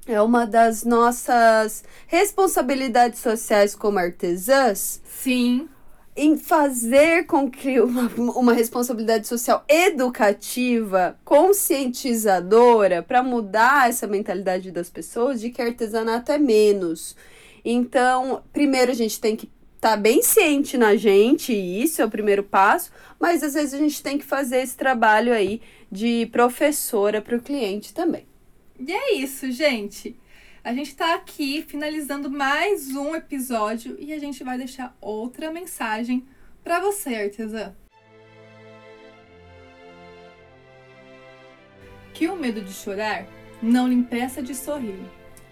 [0.07, 5.67] é uma das nossas responsabilidades sociais como artesãs Sim.
[6.15, 14.89] em fazer com que uma, uma responsabilidade social educativa, conscientizadora, para mudar essa mentalidade das
[14.89, 17.15] pessoas de que artesanato é menos.
[17.63, 22.09] Então, primeiro a gente tem que estar bem ciente na gente, e isso é o
[22.09, 27.21] primeiro passo, mas às vezes a gente tem que fazer esse trabalho aí de professora
[27.21, 28.27] para o cliente também.
[28.77, 30.17] E é isso, gente.
[30.63, 36.25] A gente tá aqui finalizando mais um episódio e a gente vai deixar outra mensagem
[36.63, 37.73] para você, artesã.
[42.13, 43.25] Que o medo de chorar
[43.61, 44.99] não lhe impeça de sorrir.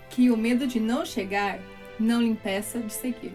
[0.09, 1.59] Que o medo de não chegar
[1.97, 3.34] não lhe impeça de seguir.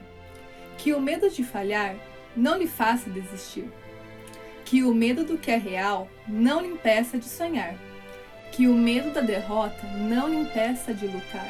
[0.77, 1.97] Que o medo de falhar
[2.37, 3.71] não lhe faça desistir.
[4.67, 7.88] Que o medo do que é real não lhe impeça de sonhar.
[8.59, 11.47] Que o medo da derrota não impeça de lutar.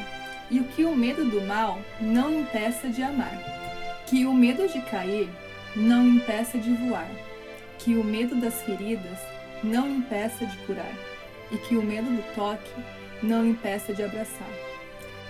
[0.51, 3.33] E o que o medo do mal não impeça de amar.
[4.05, 5.27] Que o medo de cair
[5.75, 7.09] não impeça de voar.
[7.79, 9.17] Que o medo das feridas
[9.63, 10.93] não impeça de curar.
[11.51, 12.71] E que o medo do toque
[13.23, 14.53] não impeça de abraçar.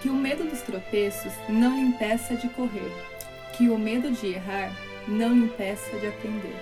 [0.02, 2.92] Que o medo dos tropeços não impeça de correr.
[3.56, 4.70] Que o medo de errar
[5.08, 6.58] não impeça de aprender.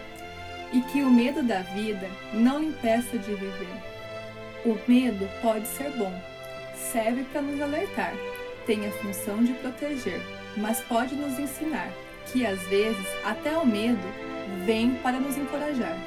[0.72, 3.96] E que o medo da vida não impeça de viver.
[4.66, 6.14] O medo pode ser bom,
[6.76, 8.14] serve para nos alertar,
[8.66, 10.22] tem a função de proteger,
[10.58, 11.89] mas pode nos ensinar
[12.26, 14.08] que às vezes até o medo
[14.66, 15.97] vem para nos encorajar.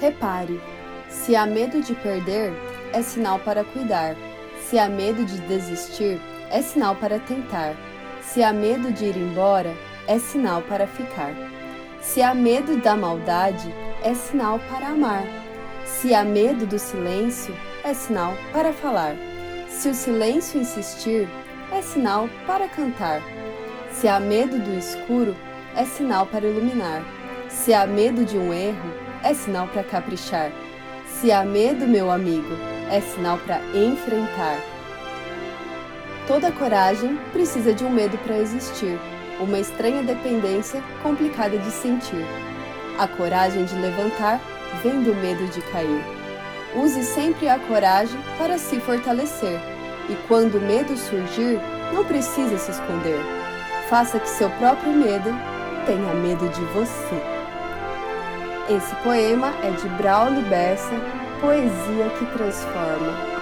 [0.00, 0.60] Repare,
[1.08, 2.52] se há medo de perder,
[2.92, 4.14] é sinal para cuidar.
[4.60, 7.74] Se há medo de desistir, é sinal para tentar.
[8.20, 9.74] Se há medo de ir embora,
[10.06, 11.32] é sinal para ficar.
[12.00, 15.24] Se há medo da maldade, é sinal para amar.
[15.84, 19.16] Se há medo do silêncio, é sinal para falar.
[19.68, 21.28] Se o silêncio insistir,
[21.72, 23.22] é sinal para cantar.
[23.92, 25.34] Se há medo do escuro,
[25.74, 27.02] é sinal para iluminar.
[27.48, 28.92] Se há medo de um erro,
[29.22, 30.50] é sinal para caprichar.
[31.06, 32.54] Se há medo, meu amigo,
[32.90, 34.60] é sinal para enfrentar.
[36.26, 38.98] Toda coragem precisa de um medo para existir,
[39.40, 42.24] uma estranha dependência complicada de sentir.
[42.98, 44.40] A coragem de levantar
[44.82, 46.02] vem do medo de cair.
[46.74, 49.60] Use sempre a coragem para se fortalecer,
[50.08, 51.60] e quando o medo surgir,
[51.92, 53.20] não precisa se esconder.
[53.90, 55.30] Faça que seu próprio medo
[55.84, 57.22] tenha medo de você.
[58.74, 60.94] Esse poema é de Braulio Bessa,
[61.40, 63.35] Poesia que Transforma.